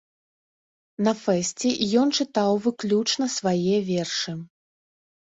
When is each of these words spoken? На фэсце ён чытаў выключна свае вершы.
На 1.07 1.13
фэсце 1.25 1.69
ён 2.05 2.15
чытаў 2.21 2.51
выключна 2.65 3.25
свае 3.37 3.77
вершы. 3.95 4.31